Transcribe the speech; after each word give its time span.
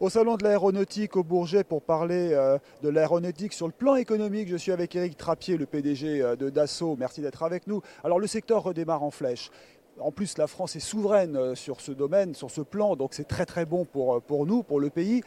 Au 0.00 0.08
salon 0.10 0.36
de 0.36 0.44
l'aéronautique 0.44 1.16
au 1.16 1.24
Bourget 1.24 1.64
pour 1.64 1.82
parler 1.82 2.30
euh, 2.32 2.56
de 2.84 2.88
l'aéronautique 2.88 3.52
sur 3.52 3.66
le 3.66 3.72
plan 3.72 3.96
économique, 3.96 4.46
je 4.48 4.54
suis 4.54 4.70
avec 4.70 4.94
Eric 4.94 5.16
Trappier, 5.16 5.56
le 5.56 5.66
PDG 5.66 6.22
euh, 6.22 6.36
de 6.36 6.50
Dassault. 6.50 6.94
Merci 6.96 7.20
d'être 7.20 7.42
avec 7.42 7.66
nous. 7.66 7.82
Alors 8.04 8.20
le 8.20 8.28
secteur 8.28 8.62
redémarre 8.62 9.02
en 9.02 9.10
flèche. 9.10 9.50
En 9.98 10.12
plus, 10.12 10.38
la 10.38 10.46
France 10.46 10.76
est 10.76 10.80
souveraine 10.80 11.36
euh, 11.36 11.56
sur 11.56 11.80
ce 11.80 11.90
domaine, 11.90 12.36
sur 12.36 12.52
ce 12.52 12.60
plan, 12.60 12.94
donc 12.94 13.12
c'est 13.12 13.26
très 13.26 13.44
très 13.44 13.64
bon 13.64 13.84
pour, 13.84 14.22
pour 14.22 14.46
nous, 14.46 14.62
pour 14.62 14.78
le 14.78 14.88
pays. 14.88 15.22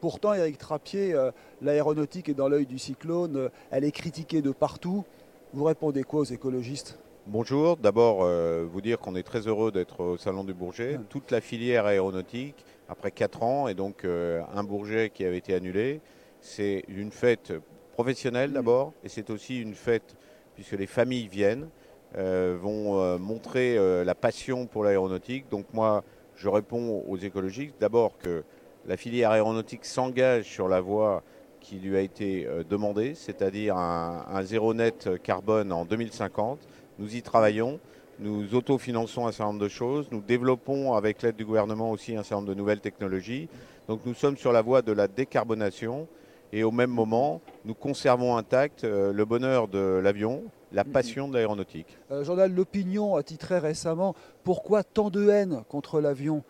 Pourtant, 0.00 0.34
Eric 0.34 0.58
Trappier, 0.58 1.16
l'aéronautique 1.60 2.28
est 2.28 2.34
dans 2.34 2.48
l'œil 2.48 2.66
du 2.66 2.78
cyclone, 2.78 3.50
elle 3.70 3.84
est 3.84 3.90
critiquée 3.90 4.42
de 4.42 4.52
partout. 4.52 5.04
Vous 5.52 5.64
répondez 5.64 6.04
quoi 6.04 6.20
aux 6.20 6.24
écologistes? 6.24 6.98
Bonjour, 7.30 7.76
d'abord 7.76 8.20
euh, 8.22 8.64
vous 8.72 8.80
dire 8.80 8.98
qu'on 8.98 9.14
est 9.14 9.22
très 9.22 9.46
heureux 9.46 9.70
d'être 9.70 10.00
au 10.00 10.16
Salon 10.16 10.44
du 10.44 10.54
Bourget. 10.54 10.98
Toute 11.10 11.30
la 11.30 11.42
filière 11.42 11.84
aéronautique, 11.84 12.64
après 12.88 13.10
4 13.10 13.42
ans, 13.42 13.68
et 13.68 13.74
donc 13.74 14.06
euh, 14.06 14.40
un 14.54 14.64
Bourget 14.64 15.10
qui 15.10 15.26
avait 15.26 15.36
été 15.36 15.52
annulé, 15.52 16.00
c'est 16.40 16.84
une 16.88 17.12
fête 17.12 17.52
professionnelle 17.92 18.54
d'abord, 18.54 18.94
et 19.04 19.10
c'est 19.10 19.28
aussi 19.28 19.60
une 19.60 19.74
fête 19.74 20.16
puisque 20.54 20.72
les 20.72 20.86
familles 20.86 21.28
viennent, 21.28 21.68
euh, 22.16 22.56
vont 22.58 23.18
montrer 23.18 23.76
la 24.06 24.14
passion 24.14 24.66
pour 24.66 24.82
l'aéronautique. 24.82 25.50
Donc 25.50 25.66
moi, 25.74 26.04
je 26.34 26.48
réponds 26.48 27.04
aux 27.06 27.18
écologistes 27.18 27.76
d'abord 27.78 28.16
que 28.16 28.42
la 28.86 28.96
filière 28.96 29.32
aéronautique 29.32 29.84
s'engage 29.84 30.46
sur 30.46 30.66
la 30.66 30.80
voie 30.80 31.22
qui 31.60 31.76
lui 31.76 31.94
a 31.94 32.00
été 32.00 32.48
demandée, 32.70 33.14
c'est-à-dire 33.14 33.76
un, 33.76 34.24
un 34.30 34.42
zéro 34.44 34.72
net 34.72 35.10
carbone 35.22 35.72
en 35.72 35.84
2050. 35.84 36.58
Nous 36.98 37.14
y 37.14 37.22
travaillons. 37.22 37.78
Nous 38.20 38.54
autofinançons 38.54 39.26
un 39.26 39.32
certain 39.32 39.52
nombre 39.52 39.64
de 39.64 39.68
choses. 39.68 40.08
Nous 40.10 40.20
développons 40.20 40.94
avec 40.94 41.22
l'aide 41.22 41.36
du 41.36 41.44
gouvernement 41.44 41.92
aussi 41.92 42.16
un 42.16 42.22
certain 42.22 42.36
nombre 42.36 42.48
de 42.48 42.54
nouvelles 42.54 42.80
technologies. 42.80 43.48
Donc 43.86 44.00
nous 44.04 44.14
sommes 44.14 44.36
sur 44.36 44.52
la 44.52 44.62
voie 44.62 44.82
de 44.82 44.92
la 44.92 45.06
décarbonation. 45.06 46.08
Et 46.52 46.64
au 46.64 46.72
même 46.72 46.90
moment, 46.90 47.40
nous 47.64 47.74
conservons 47.74 48.36
intact 48.36 48.82
euh, 48.82 49.12
le 49.12 49.24
bonheur 49.24 49.68
de 49.68 50.00
l'avion, 50.02 50.44
la 50.72 50.82
passion 50.82 51.28
de 51.28 51.34
l'aéronautique. 51.34 51.98
Euh, 52.10 52.24
journal 52.24 52.52
L'Opinion 52.52 53.16
a 53.16 53.22
titré 53.22 53.58
récemment 53.58 54.14
Pourquoi 54.44 54.82
tant 54.82 55.10
de 55.10 55.28
haine 55.28 55.62
contre 55.68 56.00
l'avion? 56.00 56.42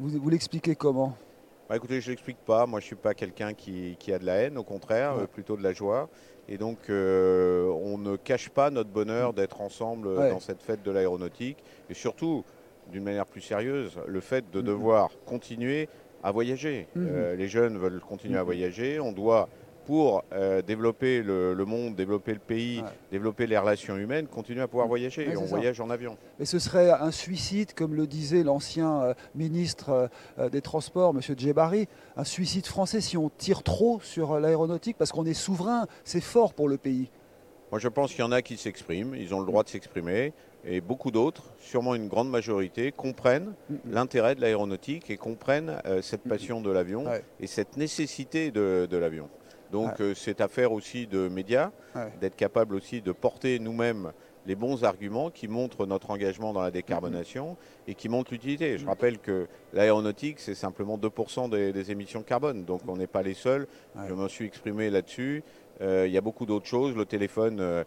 Vous, 0.00 0.08
vous 0.08 0.30
l'expliquez 0.30 0.74
comment? 0.74 1.16
Bah, 1.72 1.76
écoutez, 1.78 2.02
je 2.02 2.08
ne 2.08 2.12
l'explique 2.12 2.36
pas. 2.44 2.66
Moi, 2.66 2.80
je 2.80 2.84
ne 2.84 2.88
suis 2.88 2.96
pas 2.96 3.14
quelqu'un 3.14 3.54
qui, 3.54 3.96
qui 3.98 4.12
a 4.12 4.18
de 4.18 4.26
la 4.26 4.34
haine, 4.34 4.58
au 4.58 4.62
contraire, 4.62 5.16
Ouais. 5.16 5.22
euh, 5.22 5.26
plutôt 5.26 5.56
de 5.56 5.62
la 5.62 5.72
joie. 5.72 6.10
Et 6.46 6.58
donc, 6.58 6.76
euh, 6.90 7.64
on 7.82 7.96
ne 7.96 8.16
cache 8.16 8.50
pas 8.50 8.68
notre 8.68 8.90
bonheur 8.90 9.32
d'être 9.32 9.62
ensemble 9.62 10.08
euh, 10.08 10.18
Ouais. 10.18 10.28
dans 10.28 10.38
cette 10.38 10.60
fête 10.60 10.82
de 10.82 10.90
l'aéronautique. 10.90 11.56
Et 11.88 11.94
surtout, 11.94 12.44
d'une 12.88 13.02
manière 13.04 13.24
plus 13.24 13.40
sérieuse, 13.40 13.98
le 14.06 14.20
fait 14.20 14.50
de 14.50 14.60
Mhm. 14.60 14.66
devoir 14.66 15.12
continuer 15.24 15.88
à 16.22 16.30
voyager. 16.30 16.88
Mhm. 16.94 17.08
Euh, 17.10 17.36
les 17.36 17.48
jeunes 17.48 17.78
veulent 17.78 18.00
continuer 18.02 18.36
à 18.36 18.40
Mhm. 18.40 18.44
voyager. 18.44 19.00
On 19.00 19.12
doit, 19.12 19.48
pour 19.86 20.24
euh, 20.32 20.62
développer 20.62 21.22
le, 21.22 21.54
le 21.54 21.64
monde, 21.64 21.94
développer 21.94 22.32
le 22.32 22.38
pays, 22.38 22.80
Ouais. 22.82 22.88
développer 23.10 23.46
les 23.46 23.58
relations 23.58 23.96
humaines, 23.96 24.26
continuer 24.26 24.62
à 24.62 24.68
pouvoir 24.68 24.86
voyager. 24.88 25.26
Ouais, 25.26 25.34
et 25.34 25.36
on 25.36 25.42
ça. 25.42 25.48
voyage 25.56 25.80
en 25.80 25.90
avion. 25.90 26.16
Et 26.40 26.44
ce 26.44 26.58
serait 26.58 26.90
un 26.90 27.10
suicide, 27.10 27.74
comme 27.74 27.94
le 27.94 28.06
disait 28.06 28.42
l'ancien 28.42 29.02
euh, 29.02 29.14
ministre 29.34 30.08
euh, 30.38 30.48
des 30.48 30.60
Transports, 30.60 31.14
M. 31.14 31.20
Djebari, 31.36 31.88
un 32.16 32.24
suicide 32.24 32.66
français 32.66 33.00
si 33.00 33.16
on 33.16 33.28
tire 33.30 33.62
trop 33.62 34.00
sur 34.02 34.38
l'aéronautique, 34.40 34.96
parce 34.98 35.12
qu'on 35.12 35.26
est 35.26 35.34
souverain, 35.34 35.86
c'est 36.04 36.20
fort 36.20 36.54
pour 36.54 36.68
le 36.68 36.76
pays. 36.78 37.10
Moi, 37.70 37.78
je 37.78 37.88
pense 37.88 38.10
qu'il 38.12 38.20
y 38.20 38.22
en 38.24 38.32
a 38.32 38.42
qui 38.42 38.56
s'expriment, 38.58 39.14
ils 39.14 39.34
ont 39.34 39.40
le 39.40 39.46
droit 39.46 39.62
de 39.64 39.68
s'exprimer, 39.70 40.34
et 40.64 40.80
beaucoup 40.82 41.10
d'autres, 41.10 41.42
sûrement 41.58 41.94
une 41.94 42.06
grande 42.06 42.28
majorité, 42.30 42.92
comprennent 42.92 43.54
Mhm. 43.70 43.78
l'intérêt 43.90 44.34
de 44.34 44.40
l'aéronautique 44.42 45.10
et 45.10 45.16
comprennent 45.16 45.80
cette 46.02 46.22
passion 46.22 46.60
de 46.60 46.70
l'avion 46.70 47.06
Ouais. 47.06 47.24
et 47.40 47.46
cette 47.46 47.76
nécessité 47.78 48.50
de, 48.50 48.86
de 48.90 48.96
l'avion. 48.98 49.28
Donc, 49.72 49.98
Ouais. 49.98 50.04
euh, 50.06 50.14
c'est 50.14 50.40
affaire 50.42 50.70
aussi 50.72 51.06
de 51.06 51.28
médias, 51.28 51.70
Ouais. 51.96 52.12
d'être 52.20 52.36
capable 52.36 52.74
aussi 52.74 53.00
de 53.00 53.10
porter 53.10 53.58
nous-mêmes 53.58 54.12
les 54.44 54.54
bons 54.54 54.84
arguments 54.84 55.30
qui 55.30 55.46
montrent 55.48 55.86
notre 55.86 56.10
engagement 56.10 56.52
dans 56.52 56.60
la 56.62 56.70
décarbonation 56.72 57.56
et 57.86 57.94
qui 57.94 58.08
montrent 58.08 58.32
l'utilité. 58.32 58.76
Je 58.76 58.82
Mhm. 58.82 58.88
rappelle 58.90 59.18
que 59.18 59.46
l'aéronautique, 59.72 60.40
c'est 60.40 60.54
simplement 60.56 60.98
2% 60.98 61.48
des, 61.48 61.72
des 61.72 61.90
émissions 61.90 62.22
carbone, 62.22 62.64
donc 62.64 62.82
on 62.86 62.96
n'est 62.96 63.06
pas 63.06 63.22
les 63.22 63.34
seuls. 63.34 63.66
Ouais. 63.96 64.02
Je 64.08 64.14
me 64.14 64.28
suis 64.28 64.44
exprimé 64.44 64.90
là-dessus. 64.90 65.42
Euh, 65.80 66.06
Il 66.06 66.12
y 66.12 66.18
a 66.18 66.20
beaucoup 66.20 66.44
d'autres 66.44 66.66
choses. 66.66 66.94
Le 66.94 67.06
téléphone 67.06 67.58
euh, 67.60 67.84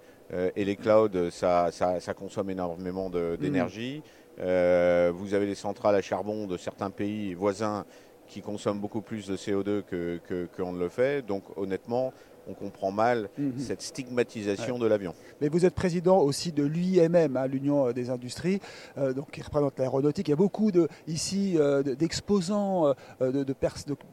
et 0.56 0.66
les 0.66 0.76
clouds, 0.76 1.30
ça, 1.30 1.70
ça- 1.72 2.00
ça 2.00 2.14
consomme 2.16 2.50
énormément 2.50 3.10
de- 3.12 3.38
d'énergie. 3.40 4.02
Euh, 4.40 5.12
vous 5.14 5.34
avez 5.34 5.46
les 5.46 5.56
centrales 5.56 5.96
à 5.96 6.02
charbon 6.02 6.48
de 6.48 6.58
certains 6.58 6.90
pays 6.90 7.34
voisins 7.36 7.86
qui 8.28 8.42
consomment 8.42 8.80
beaucoup 8.80 9.02
plus 9.02 9.28
de 9.28 9.36
CO2 9.38 9.82
que 9.84 10.20
que- 10.28 10.48
qu'on 10.58 10.74
ne 10.74 10.80
le 10.80 10.90
fait. 10.90 11.26
Donc 11.26 11.44
honnêtement, 11.58 12.12
on 12.48 12.54
comprend 12.54 12.92
mal 12.92 13.30
Mhm. 13.40 13.54
cette 13.58 13.82
stigmatisation 13.82 14.78
de 14.78 14.86
l'avion. 14.86 15.16
Mais 15.42 15.50
vous 15.50 15.66
êtes 15.66 15.74
président 15.74 16.20
aussi 16.20 16.52
de 16.52 16.64
l'UIMM, 16.64 17.36
hein, 17.38 17.48
l'Union 17.48 17.88
euh, 17.88 17.92
des 17.94 18.12
industries, 18.12 18.60
euh, 19.00 19.14
donc 19.14 19.32
qui 19.32 19.42
représente 19.42 19.80
l'aéronautique. 19.80 20.28
Il 20.28 20.32
y 20.32 20.34
a 20.34 20.38
beaucoup 20.38 20.72
de, 20.72 20.88
ici 21.08 21.56
euh, 21.58 21.82
de- 21.82 21.96
d'exposants, 21.96 22.94
euh, 23.22 23.32
de 23.32 23.44
de- 23.44 23.56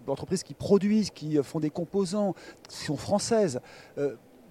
d'entreprises 0.07 0.43
qui 0.43 0.55
produisent, 0.55 1.11
qui 1.11 1.37
font 1.43 1.61
des 1.61 1.69
composants, 1.71 2.35
qui 2.69 2.77
sont 2.85 2.97
françaises. 2.97 3.61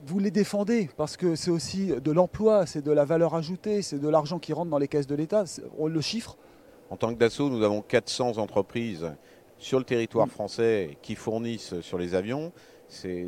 Vous 0.07 0.17
les 0.17 0.31
défendez 0.31 0.89
parce 0.97 1.15
que 1.15 1.35
c'est 1.35 1.51
aussi 1.51 1.87
de 1.87 2.11
l'emploi, 2.11 2.65
c'est 2.65 2.81
de 2.83 2.91
la 2.91 3.05
valeur 3.05 3.35
ajoutée, 3.35 3.83
c'est 3.83 3.99
de 3.99 4.09
l'argent 4.09 4.39
qui 4.39 4.51
rentre 4.51 4.71
dans 4.71 4.79
les 4.79 4.87
caisses 4.87 5.05
de 5.05 5.13
l'État. 5.15 5.43
On 5.77 5.85
le 5.87 6.01
chiffre? 6.01 6.37
En 6.89 6.97
tant 6.97 7.13
que 7.13 7.19
Dassault, 7.19 7.49
nous 7.49 7.63
avons 7.63 7.81
400 7.83 8.37
entreprises 8.39 9.11
sur 9.61 9.77
le 9.79 9.85
territoire 9.85 10.27
Mm. 10.27 10.31
français 10.31 10.97
qui 11.01 11.15
fournissent 11.15 11.79
sur 11.81 11.97
les 11.97 12.15
avions. 12.15 12.51
C'est 12.89 13.23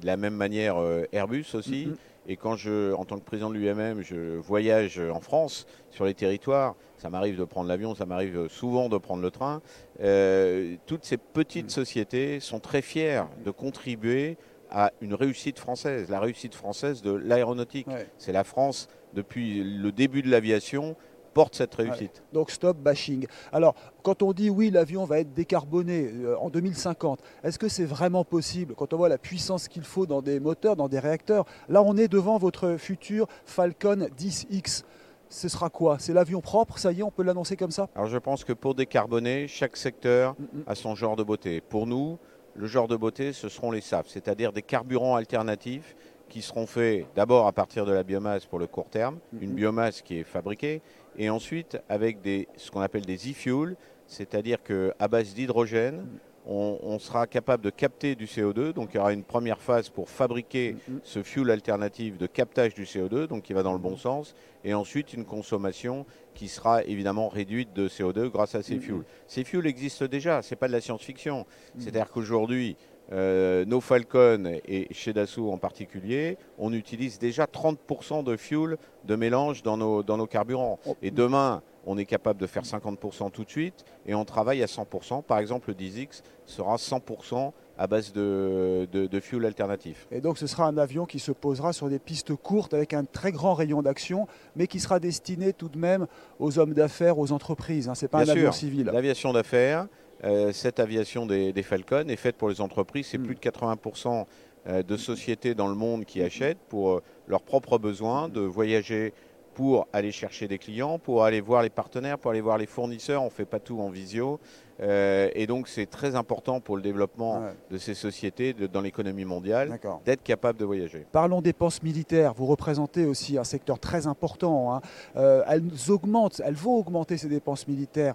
de 0.00 0.06
la 0.06 0.16
même 0.16 0.34
manière 0.34 0.76
euh, 0.76 1.04
Airbus 1.12 1.46
aussi. 1.54 1.86
Mhm. 1.86 1.96
Et 2.28 2.36
quand 2.36 2.54
je, 2.54 2.92
en 2.92 3.04
tant 3.04 3.18
que 3.18 3.24
président 3.24 3.50
de 3.50 3.56
l'UMM, 3.56 4.00
je 4.02 4.36
voyage 4.36 5.00
en 5.00 5.20
France, 5.20 5.66
sur 5.90 6.04
les 6.04 6.14
territoires, 6.14 6.76
ça 6.98 7.10
m'arrive 7.10 7.36
de 7.36 7.42
prendre 7.42 7.66
l'avion, 7.68 7.96
ça 7.96 8.06
m'arrive 8.06 8.46
souvent 8.48 8.88
de 8.88 8.96
prendre 8.98 9.22
le 9.22 9.30
train. 9.32 9.60
euh, 10.00 10.76
toutes 10.86 11.04
ces 11.04 11.16
petites 11.16 11.66
Mm. 11.66 11.70
sociétés 11.80 12.40
sont 12.40 12.60
très 12.60 12.82
fières 12.82 13.28
de 13.44 13.50
contribuer 13.50 14.36
à 14.70 14.92
une 15.00 15.14
réussite 15.14 15.58
française, 15.58 16.08
la 16.10 16.20
réussite 16.20 16.54
française 16.54 17.02
de 17.02 17.12
l'aéronautique. 17.12 17.86
Ouais. 17.88 18.06
C'est 18.18 18.32
la 18.32 18.44
France, 18.44 18.88
depuis 19.14 19.62
le 19.64 19.90
début 19.92 20.22
de 20.22 20.30
l'aviation, 20.30 20.96
porte 21.32 21.54
cette 21.56 21.74
réussite. 21.74 22.22
Donc 22.32 22.50
stop 22.50 22.76
bashing. 22.76 23.26
Alors, 23.52 23.74
quand 24.02 24.22
on 24.22 24.32
dit 24.32 24.50
oui, 24.50 24.70
l'avion 24.70 25.04
va 25.04 25.20
être 25.20 25.32
décarboné 25.34 26.10
euh, 26.12 26.36
en 26.38 26.50
2050, 26.50 27.20
est-ce 27.44 27.58
que 27.58 27.68
c'est 27.68 27.84
vraiment 27.84 28.24
possible 28.24 28.74
Quand 28.76 28.92
on 28.92 28.96
voit 28.96 29.08
la 29.08 29.18
puissance 29.18 29.68
qu'il 29.68 29.84
faut 29.84 30.06
dans 30.06 30.22
des 30.22 30.40
moteurs, 30.40 30.76
dans 30.76 30.88
des 30.88 30.98
réacteurs, 30.98 31.44
là 31.68 31.82
on 31.82 31.96
est 31.96 32.08
devant 32.08 32.38
votre 32.38 32.76
futur 32.76 33.26
Falcon 33.44 34.08
10X. 34.18 34.82
Ce 35.28 35.48
sera 35.48 35.70
quoi? 35.70 35.96
C'est 35.98 36.12
l'avion 36.12 36.40
propre, 36.42 36.78
ça 36.78 36.92
y 36.92 37.00
est, 37.00 37.02
on 37.02 37.10
peut 37.10 37.22
l'annoncer 37.22 37.56
comme 37.56 37.70
ça? 37.70 37.88
Alors 37.94 38.08
je 38.08 38.18
pense 38.18 38.44
que 38.44 38.52
pour 38.52 38.74
décarboner, 38.74 39.48
chaque 39.48 39.76
secteur 39.76 40.34
Mhm. 40.38 40.64
a 40.66 40.74
son 40.74 40.94
genre 40.94 41.16
de 41.16 41.22
beauté. 41.22 41.60
Pour 41.62 41.86
nous, 41.86 42.18
le 42.54 42.66
genre 42.66 42.86
de 42.86 42.96
beauté, 42.96 43.32
ce 43.32 43.48
seront 43.48 43.70
les 43.70 43.80
SAF, 43.80 44.08
c'est-à-dire 44.08 44.52
des 44.52 44.60
carburants 44.60 45.16
alternatifs 45.16 45.96
qui 46.32 46.40
seront 46.40 46.64
faits 46.66 47.04
d'abord 47.14 47.46
à 47.46 47.52
partir 47.52 47.84
de 47.84 47.92
la 47.92 48.02
biomasse 48.02 48.46
pour 48.46 48.58
le 48.58 48.66
court 48.66 48.88
terme, 48.88 49.18
une 49.38 49.50
Mhm. 49.50 49.54
biomasse 49.56 50.00
qui 50.00 50.18
est 50.18 50.24
fabriquée, 50.24 50.80
et 51.18 51.28
ensuite 51.28 51.76
avec 51.90 52.22
des, 52.22 52.48
ce 52.56 52.70
qu'on 52.70 52.80
appelle 52.80 53.04
des 53.04 53.18
e-fuels, 53.30 53.76
c'est-à-dire 54.06 54.62
qu'à 54.62 55.08
base 55.08 55.34
d'hydrogène, 55.34 56.06
on, 56.46 56.78
on 56.82 56.98
sera 56.98 57.26
capable 57.28 57.62
de 57.62 57.70
capter 57.70 58.14
du 58.16 58.24
CO2. 58.26 58.72
Donc 58.72 58.88
il 58.92 58.96
y 58.96 58.98
aura 59.00 59.12
une 59.12 59.22
première 59.24 59.60
phase 59.60 59.90
pour 59.90 60.08
fabriquer 60.08 60.76
Mhm. 60.88 61.00
ce 61.04 61.22
fuel 61.22 61.50
alternatif 61.50 62.16
de 62.16 62.26
captage 62.26 62.72
du 62.74 62.84
CO2, 62.84 63.26
donc 63.28 63.42
qui 63.42 63.52
va 63.52 63.62
dans 63.62 63.74
le 63.74 63.78
bon 63.78 63.96
sens, 63.98 64.34
et 64.64 64.72
ensuite 64.72 65.12
une 65.12 65.24
consommation 65.26 66.04
qui 66.34 66.48
sera 66.48 66.82
évidemment 66.84 67.28
réduite 67.28 67.74
de 67.74 67.88
CO2 67.88 68.28
grâce 68.30 68.54
à 68.54 68.62
ces 68.62 68.76
Mhm. 68.76 68.80
fuels. 68.80 69.02
Ces 69.28 69.44
fuels 69.44 69.66
existent 69.66 70.06
déjà, 70.06 70.40
c'est 70.40 70.56
pas 70.56 70.66
de 70.66 70.72
la 70.72 70.80
science-fiction. 70.80 71.40
Mhm. 71.74 71.80
C'est-à-dire 71.80 72.10
qu'aujourd'hui, 72.10 72.76
euh, 73.10 73.64
nos 73.64 73.80
Falcon 73.80 74.58
et 74.66 74.88
chez 74.92 75.12
Dassault 75.12 75.50
en 75.50 75.58
particulier, 75.58 76.38
on 76.58 76.72
utilise 76.72 77.18
déjà 77.18 77.44
30% 77.44 78.24
de 78.24 78.36
fuel 78.36 78.76
de 79.04 79.16
mélange 79.16 79.62
dans 79.62 79.76
nos, 79.76 80.02
dans 80.02 80.16
nos 80.16 80.26
carburants. 80.26 80.78
Oh. 80.86 80.96
Et 81.02 81.10
demain, 81.10 81.62
on 81.86 81.98
est 81.98 82.04
capable 82.04 82.40
de 82.40 82.46
faire 82.46 82.62
50% 82.62 83.30
tout 83.30 83.44
de 83.44 83.50
suite 83.50 83.84
et 84.06 84.14
on 84.14 84.24
travaille 84.24 84.62
à 84.62 84.66
100%. 84.66 85.22
Par 85.22 85.38
exemple, 85.38 85.70
le 85.70 85.74
10X 85.74 86.22
sera 86.46 86.76
100% 86.76 87.52
à 87.78 87.86
base 87.86 88.12
de, 88.12 88.86
de, 88.92 89.06
de 89.06 89.20
fuel 89.20 89.44
alternatif. 89.46 90.06
Et 90.10 90.20
donc 90.20 90.38
ce 90.38 90.46
sera 90.46 90.66
un 90.66 90.76
avion 90.78 91.06
qui 91.06 91.18
se 91.18 91.32
posera 91.32 91.72
sur 91.72 91.88
des 91.88 91.98
pistes 91.98 92.34
courtes 92.34 92.74
avec 92.74 92.92
un 92.94 93.04
très 93.04 93.32
grand 93.32 93.54
rayon 93.54 93.82
d'action, 93.82 94.26
mais 94.56 94.66
qui 94.66 94.78
sera 94.78 95.00
destiné 95.00 95.52
tout 95.52 95.68
de 95.68 95.78
même 95.78 96.06
aux 96.38 96.58
hommes 96.58 96.74
d'affaires, 96.74 97.18
aux 97.18 97.32
entreprises. 97.32 97.88
Hein. 97.88 97.94
Ce 97.94 98.04
n'est 98.04 98.08
pas 98.08 98.24
Bien 98.24 98.34
un 98.34 98.36
avion 98.36 98.52
civil. 98.52 98.86
L'aviation 98.92 99.32
d'affaires, 99.32 99.88
euh, 100.24 100.52
cette 100.52 100.78
aviation 100.80 101.26
des, 101.26 101.52
des 101.52 101.62
Falcon 101.62 102.04
est 102.08 102.16
faite 102.16 102.36
pour 102.36 102.48
les 102.48 102.60
entreprises. 102.60 103.06
C'est 103.06 103.18
Mm. 103.18 103.24
plus 103.24 103.34
de 103.34 103.40
80% 103.40 104.26
euh, 104.68 104.82
de 104.84 104.96
sociétés 104.96 105.54
dans 105.56 105.66
le 105.66 105.74
monde 105.74 106.04
qui 106.04 106.22
achètent 106.22 106.60
pour 106.68 106.92
euh, 106.92 107.02
leurs 107.26 107.42
propres 107.42 107.78
besoins, 107.78 108.28
de 108.28 108.40
voyager 108.40 109.12
pour 109.54 109.86
aller 109.92 110.12
chercher 110.12 110.48
des 110.48 110.58
clients, 110.58 110.98
pour 110.98 111.24
aller 111.24 111.40
voir 111.40 111.62
les 111.62 111.70
partenaires, 111.70 112.18
pour 112.18 112.30
aller 112.30 112.40
voir 112.40 112.58
les 112.58 112.66
fournisseurs. 112.66 113.22
On 113.22 113.26
ne 113.26 113.30
fait 113.30 113.44
pas 113.44 113.60
tout 113.60 113.78
en 113.80 113.90
visio. 113.90 114.40
Euh, 114.80 115.28
et 115.34 115.46
donc 115.46 115.68
c'est 115.68 115.86
très 115.86 116.16
important 116.16 116.60
pour 116.60 116.76
le 116.76 116.82
développement 116.82 117.40
Ouais. 117.40 117.54
de 117.70 117.78
ces 117.78 117.94
sociétés 117.94 118.52
de- 118.52 118.66
dans 118.66 118.80
l'économie 118.80 119.24
mondiale 119.26 119.78
d'être 120.04 120.22
capable 120.22 120.58
de 120.58 120.64
voyager. 120.64 121.06
Parlons 121.12 121.40
dépenses 121.42 121.82
militaires. 121.82 122.32
Vous 122.34 122.46
représentez 122.46 123.04
aussi 123.04 123.38
un 123.38 123.44
secteur 123.44 123.78
très 123.78 124.06
important. 124.06 124.74
hein. 124.74 124.80
Euh, 125.16 125.42
elles 125.46 125.90
augmentent, 125.90 126.40
elles 126.44 126.54
vont 126.54 126.76
augmenter 126.78 127.16
ces 127.18 127.28
dépenses 127.28 127.68
militaires. 127.68 128.14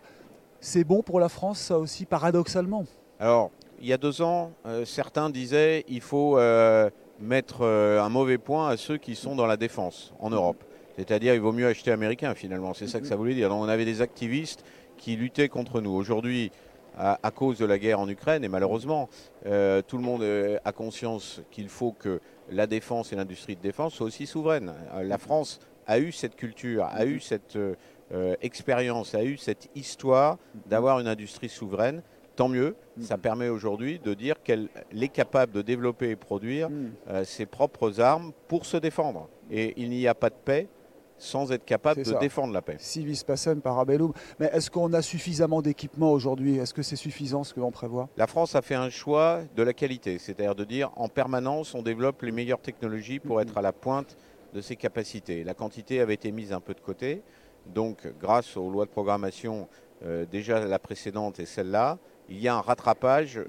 C'est 0.60 0.84
bon 0.84 1.04
pour 1.04 1.20
la 1.20 1.30
France, 1.30 1.60
ça 1.60 1.78
aussi, 1.78 2.06
paradoxalement? 2.06 2.84
Alors, 3.20 3.52
il 3.80 3.88
y 3.88 3.94
a 3.94 3.98
deux 3.98 4.22
ans, 4.24 4.52
euh, 4.66 4.84
certains 4.86 5.30
disaient 5.30 5.86
il 5.88 6.02
faut 6.02 6.38
mettre 7.20 7.64
un 7.66 8.10
mauvais 8.10 8.38
point 8.40 8.70
à 8.70 8.78
ceux 8.78 8.98
qui 8.98 9.16
sont 9.16 9.36
dans 9.36 9.46
la 9.48 9.58
défense 9.58 10.14
en 10.20 10.30
Europe. 10.32 10.64
C'est-à-dire, 10.98 11.34
il 11.36 11.42
vaut 11.42 11.52
mieux 11.52 11.68
acheter 11.68 11.92
américain 11.92 12.34
finalement. 12.36 12.74
C'est 12.74 12.88
ça 12.88 13.00
que 13.00 13.06
ça 13.08 13.16
voulait 13.16 13.36
dire. 13.36 13.50
Donc, 13.50 13.62
on 13.64 13.70
avait 13.70 13.86
des 13.86 14.02
activistes 14.02 14.64
qui 14.98 15.16
luttaient 15.16 15.50
contre 15.50 15.80
nous. 15.80 15.92
Aujourd'hui, 15.92 16.52
à, 16.98 17.20
à 17.22 17.32
cause 17.32 17.60
de 17.60 17.66
la 17.66 17.78
guerre 17.78 18.00
en 18.00 18.10
Ukraine, 18.10 18.44
et 18.44 18.48
malheureusement, 18.48 19.08
euh, 19.46 19.84
tout 19.84 19.98
le 19.98 20.04
monde 20.04 20.24
euh, 20.24 20.58
a 20.66 20.72
conscience 20.72 21.42
qu'il 21.52 21.70
faut 21.70 21.92
que 21.92 22.20
la 22.50 22.66
défense 22.66 23.14
et 23.14 23.16
l'industrie 23.16 23.56
de 23.56 23.62
défense 23.62 23.94
soient 23.94 24.08
aussi 24.08 24.26
souveraines. 24.26 24.74
Euh, 24.96 25.04
La 25.04 25.20
France 25.20 25.60
a 25.86 26.00
eu 26.00 26.12
cette 26.12 26.36
culture, 26.36 26.86
a 26.86 27.06
eu 27.06 27.20
cette 27.20 27.56
euh, 27.56 28.36
expérience, 28.42 29.14
a 29.14 29.24
eu 29.24 29.38
cette 29.38 29.70
histoire 29.76 30.38
d'avoir 30.66 31.00
une 31.00 31.08
industrie 31.08 31.50
souveraine. 31.50 32.02
Tant 32.36 32.50
mieux, 32.50 32.76
ça 33.02 33.18
permet 33.18 33.50
aujourd'hui 33.50 34.00
de 34.00 34.14
dire 34.14 34.42
qu'elle 34.44 34.70
est 35.00 35.08
capable 35.08 35.54
de 35.54 35.62
développer 35.62 36.10
et 36.12 36.16
produire 36.16 36.70
euh, 37.10 37.24
ses 37.24 37.46
propres 37.46 38.00
armes 38.00 38.32
pour 38.48 38.66
se 38.66 38.78
défendre. 38.78 39.28
Et 39.50 39.74
il 39.78 39.90
n'y 39.90 40.08
a 40.08 40.14
pas 40.14 40.30
de 40.30 40.36
paix 40.46 40.68
sans 41.18 41.52
être 41.52 41.66
capable 41.66 42.04
de 42.04 42.12
ça. 42.12 42.20
défendre 42.20 42.54
la 42.54 42.62
paix. 42.62 42.78
Civis 42.80 43.24
pacem 43.26 43.62
parabellum. 43.62 44.14
Mais 44.40 44.50
est-ce 44.54 44.70
qu'on 44.70 44.94
a 44.94 45.02
suffisamment 45.02 45.62
d'équipements 45.62 46.12
aujourd'hui? 46.12 46.58
Est-ce 46.58 46.74
que 46.74 46.84
c'est 46.84 46.96
suffisant 46.96 47.44
ce 47.44 47.54
que 47.54 47.60
l'on 47.60 47.72
prévoit? 47.72 48.10
La 48.18 48.28
France 48.28 48.56
a 48.56 48.62
fait 48.62 48.76
un 48.76 48.90
choix 48.90 49.42
de 49.56 49.64
la 49.64 49.74
qualité, 49.74 50.20
c'est-à-dire 50.20 50.56
de 50.56 50.64
dire 50.64 50.92
en 50.96 51.08
permanence 51.08 51.74
on 51.74 51.82
développe 51.82 52.22
les 52.22 52.32
meilleures 52.32 52.62
technologies 52.62 53.20
pour 53.20 53.42
être 53.42 53.58
à 53.58 53.62
la 53.62 53.74
pointe 53.74 54.18
de 54.54 54.62
ses 54.62 54.76
capacités. 54.76 55.44
La 55.44 55.54
quantité 55.54 56.00
avait 56.00 56.14
été 56.14 56.32
mise 56.32 56.54
un 56.54 56.60
peu 56.60 56.74
de 56.74 56.80
côté, 56.80 57.22
donc 57.66 58.08
grâce 58.20 58.56
aux 58.58 58.70
lois 58.70 58.86
de 58.86 58.92
programmation, 58.92 59.68
euh, 60.06 60.26
déjà 60.26 60.66
la 60.66 60.80
précédente 60.80 61.40
et 61.40 61.46
celle-là, 61.46 61.98
il 62.30 62.40
y 62.40 62.48
a 62.48 62.56
un 62.56 62.62
rattrapage 62.62 63.40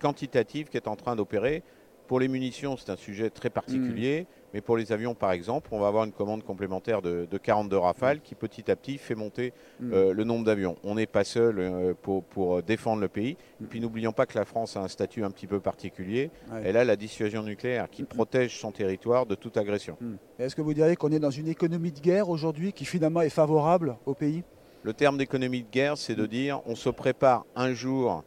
quantitatif 0.00 0.70
qui 0.70 0.76
est 0.76 0.88
en 0.88 0.96
train 0.96 1.14
d'opérer. 1.14 1.62
Pour 2.08 2.20
les 2.20 2.28
munitions, 2.28 2.78
c'est 2.78 2.90
un 2.90 2.96
sujet 2.96 3.28
très 3.28 3.50
particulier, 3.50 4.26
mais 4.54 4.62
pour 4.62 4.78
les 4.78 4.92
avions, 4.92 5.14
par 5.14 5.30
exemple, 5.32 5.68
on 5.72 5.78
va 5.78 5.88
avoir 5.88 6.04
une 6.04 6.12
commande 6.12 6.42
complémentaire 6.42 7.02
de, 7.02 7.28
de 7.30 7.38
42 7.38 7.76
Rafales 7.76 8.22
qui 8.22 8.34
petit 8.34 8.70
à 8.70 8.76
petit 8.76 8.96
fait 8.96 9.14
monter 9.14 9.52
euh, 9.82 10.14
le 10.14 10.24
nombre 10.24 10.46
d'avions. 10.46 10.76
On 10.84 10.94
n'est 10.94 11.06
pas 11.06 11.22
seul 11.24 11.58
euh, 11.58 11.92
pour, 12.00 12.24
pour 12.24 12.62
défendre 12.62 13.02
le 13.02 13.08
pays. 13.08 13.36
Et 13.62 13.66
puis 13.66 13.78
n'oublions 13.78 14.12
pas 14.12 14.24
que 14.24 14.38
la 14.38 14.46
France 14.46 14.74
a 14.74 14.80
un 14.80 14.88
statut 14.88 15.22
un 15.22 15.30
petit 15.30 15.46
peu 15.46 15.60
particulier. 15.60 16.30
Ouais. 16.50 16.62
Elle 16.64 16.78
a 16.78 16.84
la 16.84 16.96
dissuasion 16.96 17.42
nucléaire 17.42 17.90
qui 17.90 18.04
protège 18.04 18.58
son 18.58 18.72
territoire 18.72 19.26
de 19.26 19.34
toute 19.34 19.58
agression. 19.58 19.98
Est-ce 20.38 20.56
que 20.56 20.62
vous 20.62 20.72
diriez 20.72 20.96
qu'on 20.96 21.12
est 21.12 21.20
dans 21.20 21.30
une 21.30 21.48
économie 21.48 21.92
de 21.92 22.00
guerre 22.00 22.30
aujourd'hui 22.30 22.72
qui 22.72 22.86
finalement 22.86 23.20
est 23.20 23.28
favorable 23.28 23.98
au 24.06 24.14
pays? 24.14 24.44
Le 24.82 24.94
terme 24.94 25.18
d'économie 25.18 25.62
de 25.62 25.70
guerre, 25.70 25.98
c'est 25.98 26.14
de 26.14 26.24
dire 26.24 26.62
on 26.64 26.74
se 26.74 26.88
prépare 26.88 27.44
un 27.54 27.74
jour 27.74 28.24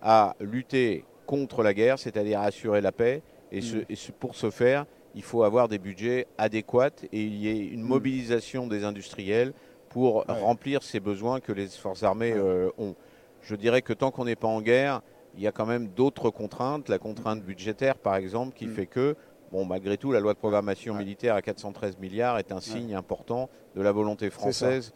à 0.00 0.34
lutter 0.40 1.04
contre 1.28 1.62
la 1.62 1.74
guerre, 1.74 1.98
c'est-à-dire 1.98 2.40
assurer 2.40 2.80
la 2.80 2.90
paix. 2.90 3.22
Et, 3.52 3.60
ce- 3.60 3.84
et 3.88 3.96
ce- 3.96 4.12
pour 4.12 4.34
ce 4.34 4.48
faire, 4.50 4.86
il 5.14 5.22
faut 5.22 5.42
avoir 5.44 5.68
des 5.68 5.78
budgets 5.78 6.26
adéquats 6.38 6.90
et 7.12 7.22
il 7.22 7.34
y 7.36 7.48
ait 7.48 7.66
une 7.66 7.82
mobilisation 7.82 8.66
des 8.66 8.82
industriels 8.84 9.52
pour 9.90 10.16
Ouais. 10.28 10.40
remplir 10.40 10.82
ces 10.82 11.00
besoins 11.00 11.40
que 11.40 11.52
les 11.52 11.66
forces 11.66 12.02
armées 12.02 12.32
euh, 12.34 12.70
ont. 12.78 12.94
Je 13.42 13.54
dirais 13.54 13.82
que 13.82 13.92
tant 13.92 14.10
qu'on 14.10 14.24
n'est 14.24 14.36
pas 14.36 14.48
en 14.48 14.60
guerre, 14.62 15.02
il 15.36 15.42
y 15.42 15.46
a 15.46 15.52
quand 15.52 15.66
même 15.66 15.88
d'autres 15.88 16.30
contraintes, 16.30 16.88
la 16.88 16.98
contrainte 16.98 17.42
budgétaire 17.42 17.96
par 17.98 18.16
exemple, 18.16 18.54
qui 18.56 18.66
Mm. 18.66 18.74
fait 18.74 18.86
que, 18.86 19.14
bon, 19.52 19.64
malgré 19.66 19.96
tout, 19.98 20.12
la 20.12 20.20
loi 20.20 20.32
de 20.32 20.38
programmation 20.38 20.94
Ouais. 20.94 21.00
militaire 21.00 21.34
à 21.34 21.42
413 21.42 21.98
milliards 21.98 22.38
est 22.38 22.52
un 22.52 22.60
signe 22.60 22.94
important 22.94 23.48
de 23.76 23.82
la 23.82 23.92
volonté 23.92 24.26
ça. 24.30 24.36
française 24.36 24.92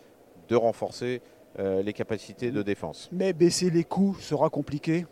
de 0.49 0.56
renforcer 0.56 1.20
euh, 1.58 1.82
les 1.82 1.93
capacités 1.93 2.50
de 2.50 2.62
défense. 2.62 3.11
Mais 3.12 3.35
baisser 3.35 3.69
les 3.70 3.85
coûts 3.85 4.17
sera 4.20 4.49
compliqué. 4.49 5.05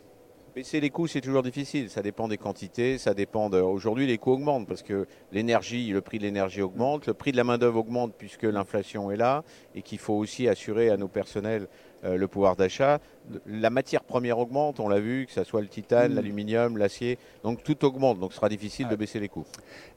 Baisser 0.61 0.81
les 0.81 0.91
coûts, 0.91 1.07
c'est 1.07 1.23
toujours 1.23 1.43
difficile. 1.43 1.89
Ça 1.89 2.03
dépend 2.03 2.29
des 2.29 2.37
quantités, 2.37 2.99
ça 2.99 3.15
dépend 3.15 3.49
de. 3.49 3.59
Aujourd'hui, 3.59 4.07
les 4.07 4.19
coûts 4.19 4.33
augmentent 4.33 4.69
parce 4.69 4.83
que 4.83 5.07
l'énergie, 5.33 5.89
le 5.89 6.03
prix 6.03 6.19
de 6.19 6.25
l'énergie 6.25 6.61
augmente, 6.61 7.07
le 7.07 7.15
prix 7.15 7.33
de 7.33 7.39
la 7.39 7.45
main-d'œuvre 7.45 7.79
augmente 7.79 8.13
puisque 8.19 8.43
l'inflation 8.43 9.11
est 9.11 9.17
là 9.17 9.43
et 9.75 9.81
qu'il 9.81 9.97
faut 9.99 10.13
aussi 10.13 10.49
assurer 10.49 10.91
à 10.91 10.99
nos 10.99 11.09
personnels 11.09 11.67
euh, 12.05 12.19
le 12.19 12.29
pouvoir 12.29 12.57
d'achat. 12.57 12.99
La 13.47 13.71
matière 13.71 14.05
première 14.05 14.39
augmente, 14.39 14.81
on 14.81 14.89
l'a 14.91 15.01
vu, 15.01 15.25
que 15.25 15.33
ce 15.33 15.45
soit 15.45 15.63
le 15.63 15.67
titane, 15.69 16.13
Mm. 16.13 16.17
l'aluminium, 16.17 16.77
l'acier. 16.77 17.17
Donc 17.43 17.63
tout 17.63 17.83
augmente, 17.87 18.21
donc 18.21 18.33
ce 18.33 18.37
sera 18.37 18.51
difficile 18.51 18.85
Ouais. 18.85 18.91
de 18.93 18.97
baisser 18.97 19.19
les 19.19 19.31
coûts. 19.31 19.47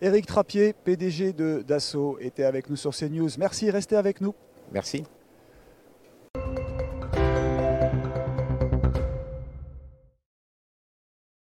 Éric 0.01 0.25
Trappier, 0.27 0.71
PDG 0.71 1.33
de 1.33 1.61
Dassault, 1.67 2.19
était 2.21 2.45
avec 2.45 2.69
nous 2.69 2.77
sur 2.77 2.91
CNews. 2.95 3.31
Merci, 3.37 3.69
restez 3.69 3.97
avec 3.97 4.21
nous. 4.21 4.33
Merci. 4.71 5.03